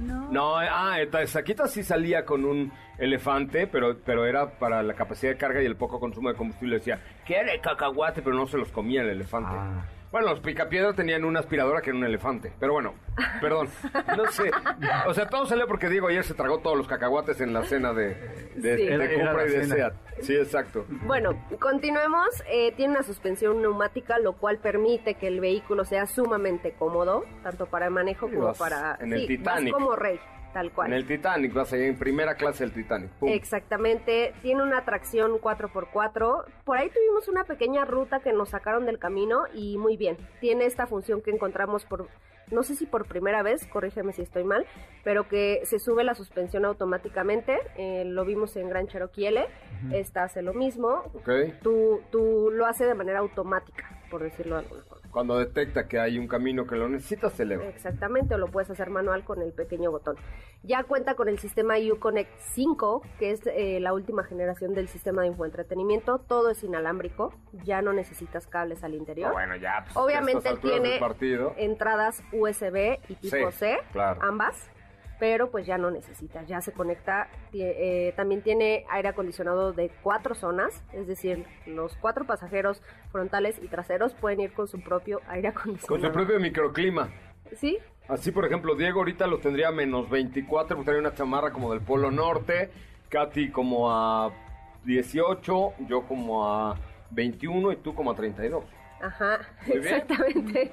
[0.00, 0.30] No.
[0.30, 5.32] No, ah, esta Saquita sí salía con un elefante, pero pero era para la capacidad
[5.32, 6.76] de carga y el poco consumo de combustible.
[6.76, 9.52] Decía, quiere cacahuate, pero no se los comía el elefante.
[9.52, 9.84] Ah.
[10.16, 12.50] Bueno, los picapiedra tenían una aspiradora que era un elefante.
[12.58, 12.94] Pero bueno,
[13.42, 13.68] perdón.
[14.16, 14.50] No sé.
[15.06, 17.92] O sea, todo salió porque Diego ayer se tragó todos los cacahuates en la cena
[17.92, 18.14] de,
[18.54, 18.86] de, Sí.
[18.86, 19.74] de Era- era Cupra y de cena.
[19.74, 19.92] Seat.
[20.22, 20.86] Sí, exacto.
[20.88, 22.42] Bueno, continuemos.
[22.50, 27.66] Eh, tiene una suspensión neumática, lo cual permite que el vehículo sea sumamente cómodo, tanto
[27.66, 28.96] para el manejo como vas para...
[29.00, 29.72] en el sí, Titanic.
[29.74, 30.18] vas como rey,
[30.56, 30.88] tal cual.
[30.88, 33.10] En el Titanic, vas a ir en primera clase del Titanic.
[33.10, 33.28] Pum.
[33.28, 36.44] Exactamente, tiene una tracción 4x4.
[36.64, 40.16] Por ahí tuvimos una pequeña ruta que nos sacaron del camino y muy bien.
[40.40, 42.08] Tiene esta función que encontramos por,
[42.50, 44.64] no sé si por primera vez, corrígeme si estoy mal,
[45.04, 47.58] pero que se sube la suspensión automáticamente.
[47.76, 49.46] Eh, lo vimos en Gran Cherokee L.
[49.92, 51.02] Esta hace lo mismo.
[51.12, 51.28] Ok.
[51.60, 55.05] Tú, tú lo hace de manera automática, por decirlo de alguna forma.
[55.16, 57.64] Cuando detecta que hay un camino que lo necesitas, se eleva.
[57.64, 60.16] Exactamente, o lo puedes hacer manual con el pequeño botón.
[60.62, 65.22] Ya cuenta con el sistema Uconnect 5, que es eh, la última generación del sistema
[65.22, 66.18] de infoentretenimiento.
[66.18, 67.32] Todo es inalámbrico,
[67.64, 69.30] ya no necesitas cables al interior.
[69.30, 69.84] Ah, bueno, ya.
[69.84, 71.00] pues, Obviamente alturas tiene
[71.56, 74.20] entradas USB y tipo Sí, C, claro.
[74.20, 74.68] ambas,
[75.18, 77.28] pero pues ya no necesitas, ya se conecta.
[77.52, 83.68] Eh, también tiene aire acondicionado de cuatro zonas, es decir, los cuatro pasajeros frontales y
[83.68, 86.06] traseros pueden ir con su propio aire Con acondicionado.
[86.06, 87.08] su propio microclima.
[87.54, 87.78] ¿Sí?
[88.08, 91.72] Así, por ejemplo, Diego ahorita lo tendría a menos 24, porque trae una chamarra como
[91.72, 92.70] del Polo Norte,
[93.08, 94.30] Katy como a
[94.84, 96.76] 18, yo como a
[97.10, 98.64] 21 y tú como a 32.
[99.00, 100.70] Ajá, exactamente.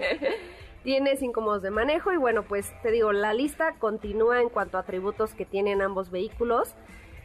[0.84, 4.78] Tiene cinco modos de manejo y bueno, pues te digo, la lista continúa en cuanto
[4.78, 6.76] a atributos que tienen ambos vehículos.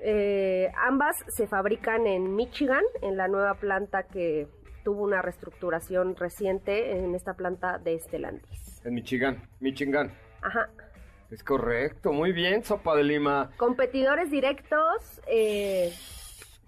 [0.00, 4.46] Eh, ambas se fabrican en Michigan, en la nueva planta que
[4.84, 8.80] tuvo una reestructuración reciente en esta planta de Stellantis.
[8.84, 9.42] En Michigan.
[9.60, 10.12] Michigan.
[10.42, 10.68] Ajá.
[11.30, 12.12] Es correcto.
[12.12, 13.50] Muy bien, Sopa de Lima.
[13.56, 15.90] Competidores directos, eh,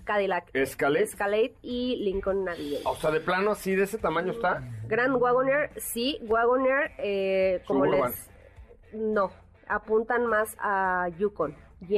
[0.06, 1.04] Cadillac Escalade.
[1.04, 2.90] Escalade y Lincoln Navigator.
[2.90, 4.62] O sea, de plano así, de ese tamaño está.
[4.88, 8.10] Grand Wagoner, sí, Wagoner, eh, como Suburban.
[8.12, 8.30] les...
[8.94, 9.30] No,
[9.68, 11.54] apuntan más a Yukon,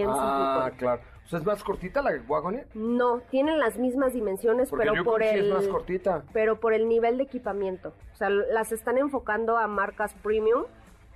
[0.08, 0.78] Ah, Yukon.
[0.78, 1.02] claro.
[1.24, 2.66] O sea, es más cortita la Wagoner.
[2.74, 5.46] No, tienen las mismas dimensiones, Porque pero Yukon por sí el...
[5.48, 6.24] es más cortita.
[6.32, 7.92] pero por el nivel de equipamiento.
[8.14, 10.64] O sea, las están enfocando a marcas premium,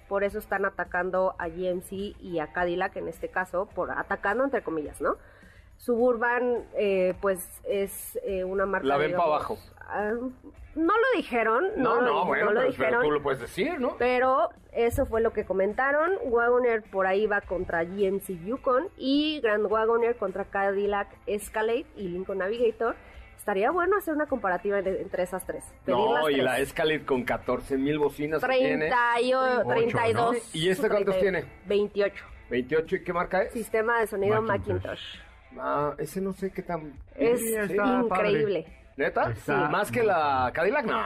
[0.09, 4.63] por eso están atacando a GMC y a Cadillac en este caso, por atacando entre
[4.63, 5.17] comillas, ¿no?
[5.87, 8.87] Suburban, eh, pues es eh, una marca.
[8.87, 9.59] La ven digamos, pa' abajo.
[9.81, 10.13] ah,
[10.77, 13.03] no lo dijeron, no, No, lo, no, di- bueno, no lo pero, pero dijeron.
[13.03, 13.97] tú lo puedes decir, ¿no?
[13.99, 16.13] Pero eso fue lo que comentaron.
[16.27, 22.39] Wagoner por ahí va contra GMC Yukon y Grand Wagoner contra Cadillac Escalade y Lincoln
[22.39, 22.95] Navigator.
[23.37, 25.65] Estaría bueno hacer una comparativa entre esas tres.
[25.89, 26.45] No, y tres.
[26.45, 28.87] la Escalade con 14 mil bocinas que tiene.
[28.87, 30.55] 30 y o- 32.
[30.55, 31.45] ¿Y este cuántos 32, tiene?
[31.67, 32.25] 28.
[32.51, 33.53] 28, ¿y qué marca es?
[33.53, 34.75] Sistema de sonido Macintosh.
[34.85, 35.32] Macintosh.
[35.59, 36.93] Ah, ese no sé qué tan...
[37.17, 38.67] Es Sí, increíble.
[38.97, 39.31] ¿Neta?
[39.31, 40.85] Está- ¿Más que la Cadillac?
[40.85, 41.03] No.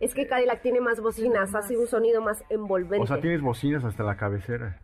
[0.00, 3.02] Es que Cadillac tiene más bocinas, hace un sonido más envolvente.
[3.02, 4.80] O sea, tienes bocinas hasta la cabecera.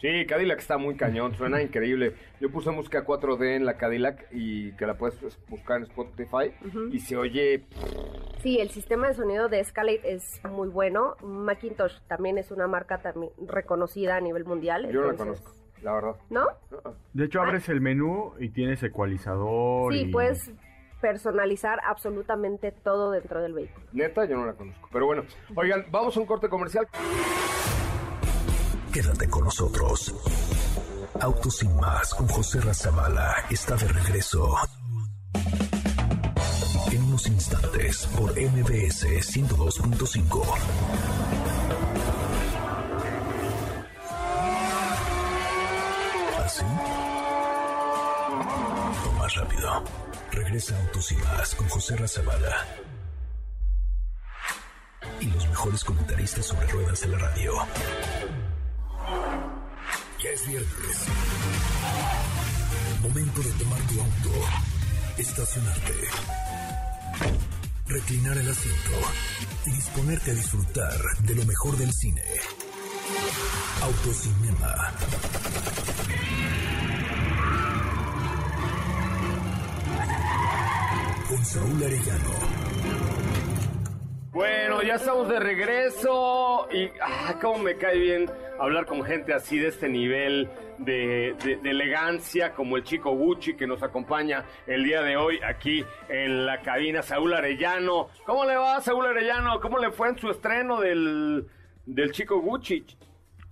[0.00, 2.14] Sí, Cadillac está muy cañón, suena increíble.
[2.40, 5.16] Yo puse música 4D en la Cadillac y que la puedes
[5.48, 6.52] buscar en Spotify
[6.90, 7.64] y se oye...
[8.42, 11.16] Sí, el sistema de sonido de Escalade es muy bueno.
[11.22, 14.90] Macintosh también es una marca también reconocida a nivel mundial.
[14.90, 16.16] Yo no la entonces- conozco, la verdad.
[16.30, 16.46] ¿No?
[17.12, 19.92] De hecho, abres el menú y tienes ecualizador.
[19.92, 20.12] Sí, y...
[20.12, 20.50] puedes
[21.00, 23.84] personalizar absolutamente todo dentro del vehículo.
[23.92, 24.88] Neta, yo no la conozco.
[24.92, 25.24] Pero bueno,
[25.56, 26.86] oigan, vamos a un corte comercial.
[28.92, 30.14] Quédate con nosotros.
[31.20, 34.54] Autos sin más con José Razabala está de regreso.
[36.92, 41.51] En unos instantes por MBS 102.5.
[50.32, 52.66] Regresa Autos y más con José Razabala.
[55.20, 57.52] Y los mejores comentaristas sobre ruedas de la radio.
[60.22, 61.06] Ya es viernes.
[63.02, 64.48] Momento de tomar tu auto,
[65.18, 65.94] estacionarte,
[67.86, 68.90] reclinar el asiento
[69.66, 72.24] y disponerte a disfrutar de lo mejor del cine.
[73.82, 74.92] Autocinema.
[81.38, 82.30] Saúl Arellano.
[84.32, 89.58] Bueno, ya estamos de regreso y ah, cómo me cae bien hablar con gente así
[89.58, 94.84] de este nivel de, de- de elegancia como el chico Gucci que nos acompaña el
[94.84, 98.08] día de hoy aquí en la cabina, Saúl Arellano.
[98.24, 99.60] ¿Cómo le va, Saúl Arellano?
[99.60, 101.46] ¿Cómo le fue en su estreno del,
[101.84, 102.84] del chico Gucci?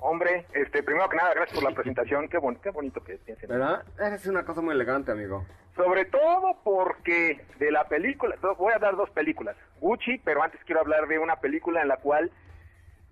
[0.00, 2.28] Hombre, este, primero que nada, gracias por la presentación.
[2.28, 3.48] Qué, bon- qué bonito que piensen.
[3.48, 3.84] ¿Verdad?
[4.14, 5.44] Es una cosa muy elegante, amigo.
[5.76, 9.56] Sobre todo porque de la película, voy a dar dos películas.
[9.80, 12.30] Gucci, pero antes quiero hablar de una película en la cual,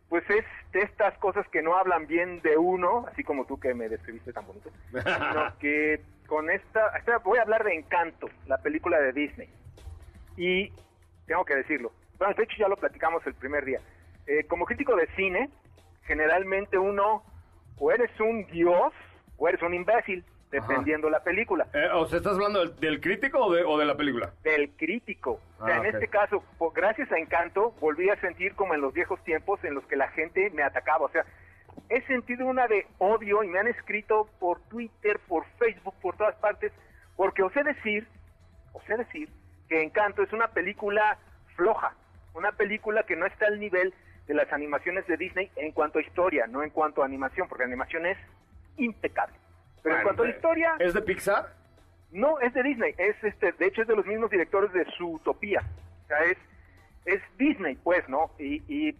[0.08, 3.74] pues es de estas cosas que no hablan bien de uno, así como tú que
[3.74, 8.58] me describiste tan bonito, sino que con esta, esta- voy a hablar de Encanto, la
[8.58, 9.48] película de Disney.
[10.36, 10.72] Y
[11.26, 13.80] tengo que decirlo, bueno, de hecho ya lo platicamos el primer día.
[14.26, 15.48] Eh, como crítico de cine,
[16.08, 17.22] generalmente uno
[17.78, 18.92] o eres un dios
[19.36, 21.66] o eres un imbécil, dependiendo la película.
[21.74, 24.32] Eh, ¿O sea, estás hablando del, del crítico o de, o de la película?
[24.42, 25.40] Del crítico.
[25.60, 28.80] O sea, Ah, en este caso, po- gracias a Encanto, volví a sentir como en
[28.80, 31.04] los viejos tiempos en los que la gente me atacaba.
[31.04, 31.24] O sea,
[31.90, 36.34] he sentido una de odio y me han escrito por Twitter, por Facebook, por todas
[36.36, 36.72] partes,
[37.16, 38.08] porque osé decir,
[38.72, 39.28] osé decir
[39.68, 41.18] que Encanto es una película
[41.54, 41.94] floja,
[42.34, 43.92] una película que no está al nivel
[44.28, 47.64] de las animaciones de Disney en cuanto a historia, no en cuanto a animación, porque
[47.64, 48.18] la animación es
[48.76, 49.34] impecable.
[49.82, 51.54] Pero en cuanto a eh, historia, ¿Es de Pixar?
[52.12, 55.62] no, es de Disney, es este, de hecho es de los mismos directores de Zootopia.
[56.04, 56.38] O sea, es,
[57.06, 58.30] es Disney, pues, ¿no?
[58.38, 58.92] Y, y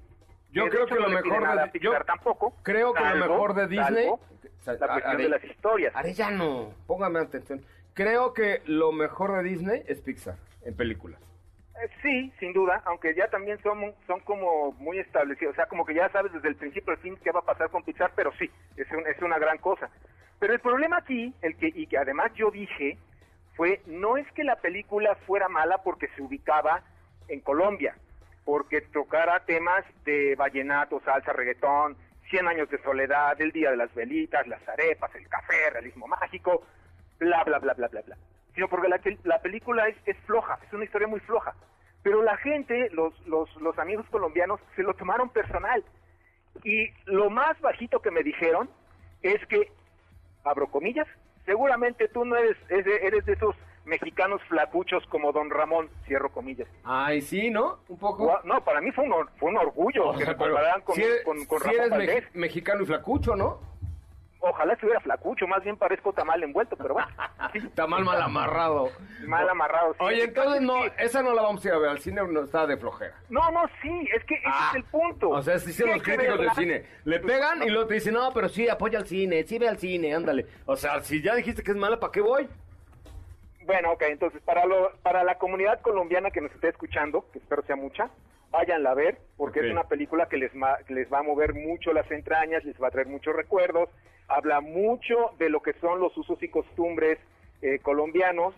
[0.50, 2.54] Yo creo hecho que no lo mejor de- yo tampoco.
[2.62, 4.20] creo que lo mejor de Disney- salvo
[4.66, 5.94] la cuestión Are- de las historias.
[5.96, 7.62] Arellano, póngame atención.
[7.94, 11.20] Creo que lo mejor de Disney es Pixar en películas.
[12.02, 15.94] Sí, sin duda, aunque ya también son, son como muy establecidos, o sea, como que
[15.94, 18.50] ya sabes desde el principio al fin qué va a pasar con Pixar, pero sí,
[18.76, 19.88] es, un- es una gran cosa.
[20.40, 22.98] Pero el problema aquí, el que, y que además yo dije,
[23.54, 26.82] fue, no es que la película fuera mala porque se ubicaba
[27.28, 27.94] en Colombia,
[28.44, 31.96] porque tocara temas de vallenato, salsa, reggaetón,
[32.30, 36.64] 100 años de soledad, el Día de las Velitas, las arepas, el café, realismo mágico,
[37.18, 38.16] bla, bla, bla, bla, bla, bla.
[38.58, 41.54] Sino porque la, que- la película es, es floja, es una historia muy floja.
[42.02, 45.84] Pero la gente, los, los, los amigos colombianos, se lo tomaron personal.
[46.64, 48.68] Y lo más bajito que me dijeron
[49.22, 49.70] es que,
[50.42, 51.06] abro comillas,
[51.46, 56.32] seguramente tú no eres, eres de- eres de esos mexicanos flacuchos como Don Ramón, cierro
[56.32, 56.66] comillas.
[56.82, 57.78] Ay, sí, ¿no?
[57.88, 58.40] Un poco.
[58.42, 60.80] No, para mí fue un, or- fue un orgullo O que sea, me pero compararan
[60.80, 63.60] con, si eres, con, con si Ramón eres mexicano y flacucho, ¿no?
[64.40, 67.08] Ojalá estuviera flacucho, más bien parezco tamal envuelto, pero bueno,
[67.52, 68.90] sí, Está mal, amarrado.
[69.26, 69.92] mal amarrado.
[69.94, 69.98] sí.
[70.00, 72.66] Oye, entonces no, esa no la vamos a ir a ver al cine, no está
[72.66, 73.14] de flojera.
[73.30, 75.30] No, no, sí, es que ese Ah, es el punto.
[75.30, 76.84] O sea, si son los críticos del cine.
[77.04, 79.78] Le pegan y luego te dicen, no, pero sí, apoya al cine, sí ve al
[79.78, 80.46] cine, ándale.
[80.66, 82.48] O sea, si ya dijiste que es mala, ¿para qué voy?
[83.66, 87.62] Bueno, ok, entonces para lo, para la comunidad colombiana que nos esté escuchando, que espero
[87.66, 88.08] sea mucha,
[88.50, 90.52] váyanla a ver, porque es una película que les,
[90.88, 93.88] les va a mover mucho las entrañas, les va a traer muchos recuerdos,
[94.26, 97.18] habla mucho de lo que son los usos y costumbres
[97.62, 98.54] eh, colombianos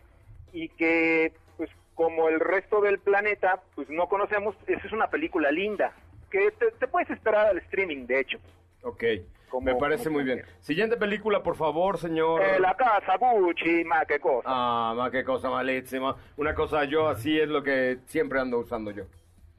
[0.53, 5.51] y que, pues como el resto del planeta, pues no conocemos, esa es una película
[5.51, 5.93] linda,
[6.31, 8.39] que te, te puedes esperar al streaming, de hecho.
[8.83, 9.05] Ok,
[9.49, 10.43] Como- me parece muy bien.
[10.61, 12.41] Siguiente película, por favor, señor.
[12.43, 14.47] Eh, la casa Gucci, ma, qué cosa.
[14.47, 16.17] Ah, ma, qué cosa malísima.
[16.37, 19.05] Una cosa, yo así es lo que siempre ando usando yo.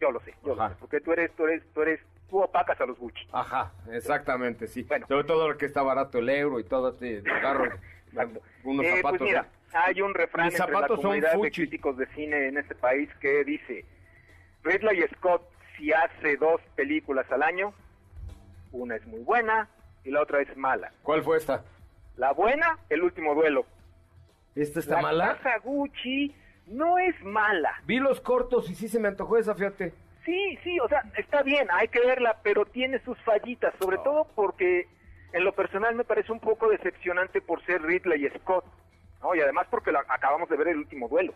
[0.02, 2.80] Yo lo sé, yo lo sé, porque tú eres, tú eres, tú eres, tú opacas
[2.82, 3.22] a los Gucci.
[3.32, 4.82] Ajá, exactamente, sí.
[4.84, 5.06] Bueno.
[5.08, 7.66] Sobre todo que está barato el euro y todo, te agarro
[8.08, 8.42] Exacto.
[8.64, 9.20] unos Eh, zapatos.
[9.20, 9.80] pues mira, ¿no?
[9.80, 13.10] hay un refrán entre la zapatos son comunidad de críticos de cine en este país
[13.22, 13.86] que dice,
[14.64, 15.44] Ridley Scott
[15.78, 17.74] si hace dos películas al año,
[18.72, 19.70] una es muy buena
[20.04, 20.92] y la otra es mala.
[21.04, 21.64] ¿Cuál fue esta?
[22.18, 23.66] La buena, El Último Duelo.
[24.56, 25.38] ¿Esta está la mala?
[25.38, 26.36] casa Gucci
[26.72, 27.74] no es mala.
[27.86, 29.94] Vi los cortos y sí se me antojó esa, fíjate.
[30.26, 34.04] Sí, sí, o sea, está bien, hay que verla, pero tiene sus fallitas, sobre Oh.
[34.04, 34.88] todo porque
[35.34, 38.66] en lo personal me parece un poco decepcionante por ser Ridley Scott,
[39.22, 39.34] ¿no?
[39.36, 41.34] Y además porque la- acabamos de ver el último duelo.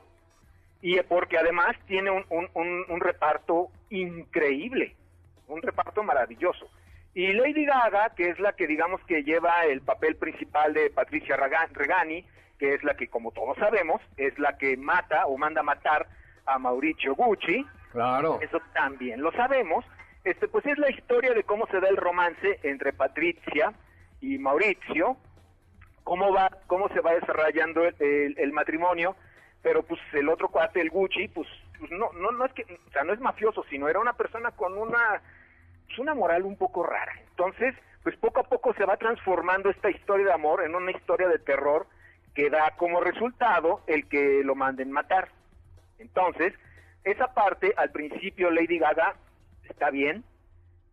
[0.81, 4.95] Y porque además tiene un, un- un- un reparto increíble,
[5.47, 6.69] un reparto maravilloso.
[7.13, 11.37] Y Lady Gaga, que es la que digamos que lleva el papel principal de Patricia
[11.37, 12.25] Regani,
[12.59, 16.07] que es la que, como todos sabemos, es la que mata o manda matar
[16.45, 18.39] a Mauricio Gucci, Claro.
[18.41, 19.85] eso también lo sabemos.
[20.23, 23.73] Este, pues es la historia de cómo se da el romance entre Patricia
[24.21, 25.17] y Mauricio,
[26.03, 29.15] cómo va, cómo se va desarrollando el, el- el matrimonio,
[29.61, 31.47] pero pues el otro cuate, el Gucci, pues,
[31.79, 34.51] pues no, no, no es que, o sea, no es mafioso, sino era una persona
[34.51, 35.21] con una,
[35.87, 37.13] pues una moral un poco rara.
[37.29, 41.27] Entonces, pues poco a poco se va transformando esta historia de amor en una historia
[41.27, 41.87] de terror
[42.35, 45.29] que da como resultado el que lo manden matar.
[45.99, 46.53] Entonces,
[47.03, 49.15] esa parte, al principio Lady Gaga
[49.69, 50.23] está bien,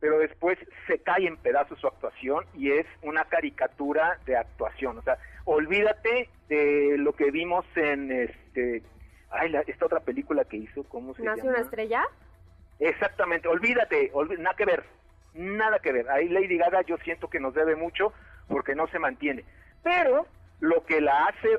[0.01, 4.99] pero después se cae en pedazos su actuación y es una caricatura de actuación.
[4.99, 8.82] O sea, olvídate de lo que vimos en este,
[9.30, 11.51] ay, la- esta otra película que hizo, ¿cómo se ¿Nace llama?
[11.53, 12.05] una estrella?
[12.78, 14.84] Exactamente, olvídate, olví- nada que ver,
[15.34, 16.09] nada que ver.
[16.11, 18.12] Ahí Lady Gaga yo siento que nos debe mucho
[18.49, 19.45] porque no se mantiene.
[19.84, 20.26] Pero
[20.62, 21.58] lo que la hace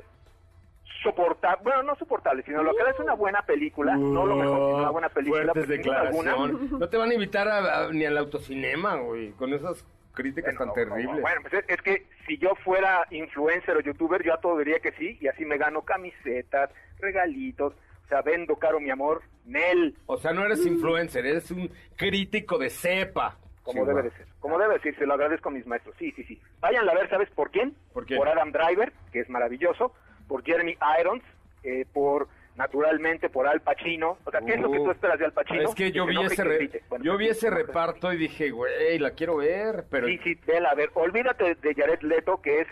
[1.02, 4.56] soportable, bueno, no soportable, sino lo que la hace una buena película, no lo mejor,
[4.56, 5.40] sino una buena película.
[5.42, 6.70] Alguna- declaraciones.
[6.80, 9.84] No te van a invitar a- a- ni al autocinema, güey, con esas
[10.14, 11.20] críticas tan terribles.
[11.20, 14.78] Bueno, pues es, es que si yo fuera influencer o youtuber, yo a todo diría
[14.80, 17.74] que sí, y así me gano camisetas, regalitos,
[18.04, 22.56] o sea, vendo caro mi amor, Nel, O sea, no eres influencer, eres un crítico
[22.56, 23.36] de cepa.
[23.64, 26.12] Como debe de ser, como debe de ser, se lo agradezco a mis maestros, sí,
[26.12, 26.40] sí, sí.
[26.60, 27.74] Vayan a ver, ¿sabes por quién?
[27.92, 28.20] ¿Por quién?
[28.26, 29.92] Adam Driver, que es maravilloso,
[30.28, 31.22] por Jeremy Irons,
[31.62, 35.24] eh, por, naturalmente, por Al Pacino, o sea, ¿qué es lo que tú esperas de
[35.24, 35.60] Al Pacino?
[35.62, 36.82] Uh, Es que yo vi ese, re-.
[36.88, 40.18] Bueno, yo pues, vi ese pues, reparto y dije, güey, la quiero ver, pero Sí,
[40.22, 42.68] sí, vela, a ver, olvídate de Jared Leto, que es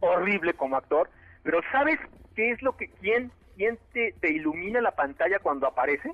[0.00, 1.08] horrible como actor,
[1.42, 1.98] pero ¿sabes
[2.36, 6.12] qué es lo que, quién, quién te, te ilumina la pantalla cuando aparece?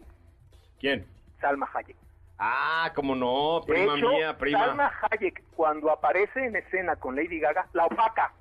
[0.78, 1.06] ¿quién?
[1.40, 1.96] Salma Hayek.
[2.38, 4.66] Ah, cómo no, De prima hecho, mía, prima.
[4.66, 8.32] Salma Hayek, cuando aparece en escena con Lady Gaga, la opaca.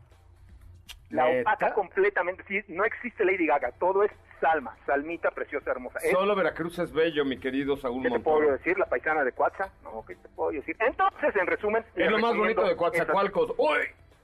[1.11, 1.51] La ¿Neta?
[1.53, 2.43] opaca completamente.
[2.47, 5.99] Sí, no existe Lady Gaga, todo es Salma, Salmita, preciosa, hermosa.
[5.99, 8.77] Es- Solo Veracruz es bello, mi querido Saúl ¿Qué te puedo decir?
[8.77, 9.71] La paisana de Coatza.
[9.83, 10.75] No, ¿qué te puedo decir?
[10.79, 11.85] Entonces, en resumen...
[11.95, 13.53] Es lo más bonito de Coatzacoalcos.
[13.57, 13.77] ¡Uy!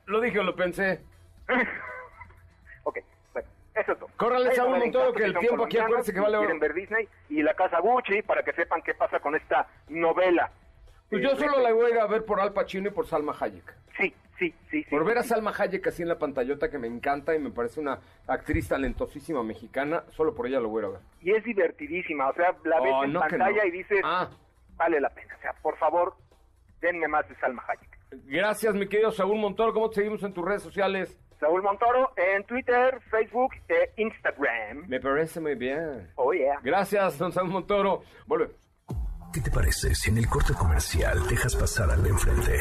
[0.07, 1.01] Lo dije o lo pensé.
[2.83, 2.97] Ok,
[3.75, 4.09] eso es todo.
[4.17, 6.45] Córrale, Saúl Montoro, que el tiempo aquí acuérdese que vale oro.
[6.47, 10.51] quieren ver Disney y la Casa Gucci para que sepan qué pasa con esta novela.
[11.09, 13.05] Pues Eh, yo solo la voy a ir a ver por Al Pacino y por
[13.07, 13.73] Salma Hayek.
[13.97, 14.83] Sí, sí, sí.
[14.83, 14.85] sí.
[14.89, 17.79] Por ver a Salma Hayek así en la pantallota que me encanta y me parece
[17.79, 21.01] una actriz talentosísima mexicana, solo por ella lo voy a ir a ver.
[21.21, 23.65] Y es divertidísima, o sea, la ves Oh, en no pantalla no.
[23.67, 24.29] y dices, Ah,
[24.77, 25.35] vale la pena.
[25.37, 26.15] O sea, por favor,
[26.81, 27.97] denme más de Salma Hayek.
[28.27, 29.73] gracias mi querido Saúl Montoro.
[29.73, 31.17] ¿Cómo te seguimos en tus redes sociales?
[31.41, 34.87] Saúl Montoro en Twitter, Facebook e Instagram.
[34.87, 36.11] Me parece muy bien.
[36.15, 36.59] Oh, yeah.
[36.61, 38.03] Gracias, don Saúl Montoro.
[38.27, 38.55] Volvemos.
[39.33, 42.59] ¿Qué te parece si en el corte comercial dejas pasar al de enfrente?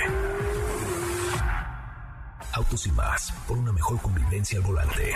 [2.55, 5.15] Autos y más, por una mejor convivencia al volante.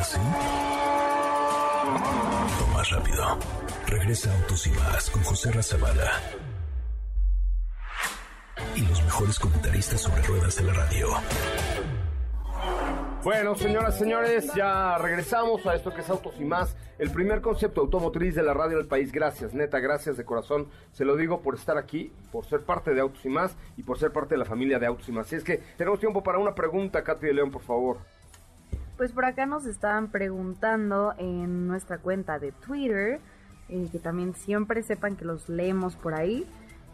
[0.00, 0.18] ¿Así?
[2.62, 3.38] O más rápido.
[3.86, 6.10] Regresa Autos y más con José Razabala.
[8.74, 11.08] Y los mejores comentaristas sobre ruedas de la radio.
[13.24, 17.80] Bueno, señoras, señores, ya regresamos a esto que es Autos y más, el primer concepto
[17.80, 19.10] automotriz de la radio del país.
[19.10, 20.68] Gracias, neta, gracias de corazón.
[20.92, 23.98] Se lo digo por estar aquí, por ser parte de Autos y más y por
[23.98, 25.26] ser parte de la familia de Autos y más.
[25.26, 27.98] Así es que tenemos tiempo para una pregunta, Katy de León, por favor.
[28.96, 33.20] Pues por acá nos estaban preguntando en nuestra cuenta de Twitter,
[33.68, 36.46] eh, que también siempre sepan que los leemos por ahí.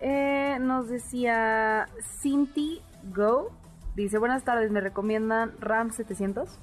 [0.07, 1.89] Eh, nos decía
[2.21, 2.83] Cinti
[3.15, 3.51] Go,
[3.97, 6.59] dice buenas tardes, ¿me recomiendan RAM 700?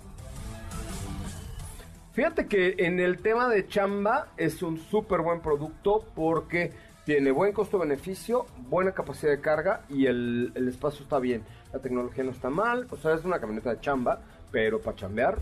[2.14, 6.72] Fíjate que en el tema de chamba es un súper buen producto porque
[7.04, 11.42] tiene buen costo-beneficio, buena capacidad de carga y el, el espacio está bien.
[11.74, 14.22] La tecnología no está mal, o sea, es una camioneta de chamba,
[14.52, 15.40] pero para chambear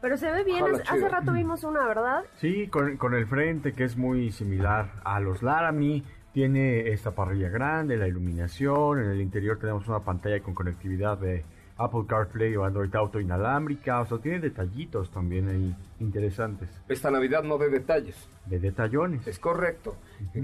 [0.00, 1.08] Pero se ve bien, hace chido.
[1.08, 2.24] rato vimos una, ¿verdad?
[2.38, 6.02] Sí, con, con el frente que es muy similar a los Laramie.
[6.32, 9.00] Tiene esta parrilla grande, la iluminación.
[9.02, 11.44] En el interior tenemos una pantalla con conectividad de
[11.78, 14.00] Apple CarPlay o Android Auto inalámbrica.
[14.00, 16.68] O sea, tiene detallitos también ahí interesantes.
[16.88, 18.28] esta Navidad no de detalles.
[18.46, 19.26] De detallones.
[19.26, 19.96] Es correcto.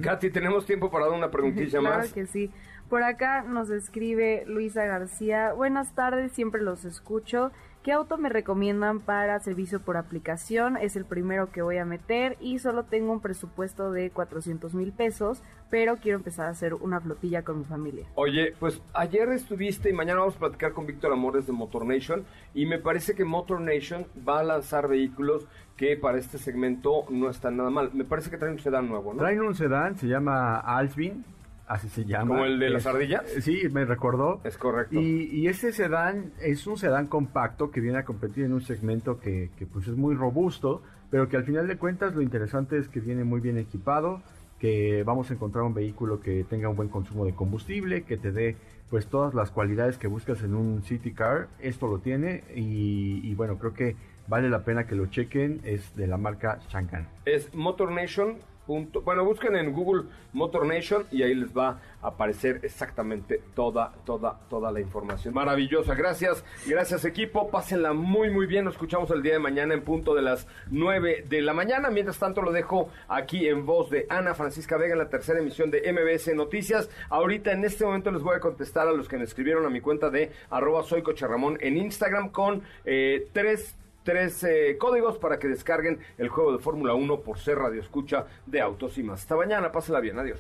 [0.03, 2.13] Katy, tenemos tiempo para dar una preguntilla claro más.
[2.13, 2.51] que sí.
[2.89, 5.53] Por acá nos escribe Luisa García.
[5.53, 7.51] Buenas tardes, siempre los escucho.
[7.85, 10.79] ¿Qué auto me recomiendan para servicio por aplicación?
[10.79, 14.91] Es el primero que voy a meter y solo tengo un presupuesto de 400 mil
[14.95, 18.07] pesos, pero quiero empezar a hacer una flotilla con mi familia.
[18.15, 22.25] Oye, pues ayer estuviste y mañana vamos a platicar con Víctor Amores de Motor Nation
[22.55, 27.29] y me parece que Motor Nation va a lanzar vehículos que para este segmento no
[27.29, 27.91] están nada mal.
[27.93, 29.19] Me parece que traen un sedán nuevo, ¿no?
[29.19, 31.23] Traen un sedán, se llama Alsvin,
[31.67, 32.29] así se llama.
[32.29, 33.25] ¿Como el de las ardillas?
[33.41, 34.41] Sí, me recordó.
[34.45, 35.01] Es correcto.
[35.01, 39.19] Y, y ese sedán es un sedán compacto que viene a competir en un segmento
[39.19, 42.89] que, que, pues es muy robusto, pero que al final de cuentas lo interesante es
[42.89, 44.23] que viene muy bien equipado,
[44.59, 48.33] que vamos a encontrar un vehículo que tenga un buen consumo de combustible, que te
[48.33, 48.57] dé
[48.91, 53.35] pues todas las cualidades que buscas en un city car, esto lo tiene y, y
[53.35, 53.97] bueno, creo que
[54.29, 57.09] vale la pena que lo chequen, es de la marca Shankan.
[57.25, 58.37] Es Motor Nation
[58.67, 64.39] bueno, busquen en Google Motor Nation y ahí les va a aparecer exactamente toda, toda,
[64.49, 65.35] toda la información.
[65.35, 69.83] Maravillosa, gracias, gracias equipo, pásenla muy, muy bien, nos escuchamos el día de mañana en
[69.83, 71.91] punto de las 9 de la mañana.
[71.91, 75.71] Mientras tanto lo dejo aquí en voz de Ana Francisca Vega en la tercera emisión
[75.71, 76.91] de MBS Noticias.
[77.11, 79.81] Ahorita en este momento les voy a contestar a los que me escribieron a mi
[79.81, 85.39] cuenta de arroba soy Coche Ramón en Instagram con eh, tres tres eh, códigos para
[85.39, 89.23] que descarguen el juego de Fórmula 1 por ser radio escucha de Autos y más.
[89.23, 90.39] Hasta mañana, pásela bien, adiós.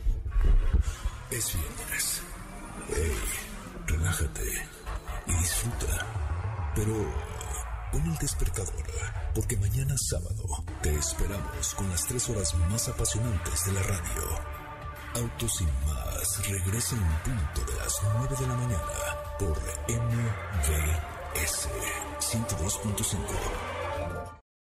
[1.31, 2.23] Es viernes.
[2.89, 3.13] Hey,
[3.87, 4.43] relájate
[5.27, 6.07] y disfruta.
[6.75, 6.95] Pero
[7.91, 8.85] pon el despertador,
[9.35, 10.45] porque mañana sábado
[10.83, 14.55] te esperamos con las tres horas más apasionantes de la radio.
[15.15, 18.83] Autos y más regresa en punto de las 9 de la mañana
[19.39, 19.57] por
[21.35, 21.69] MVS
[22.21, 23.84] 102.5.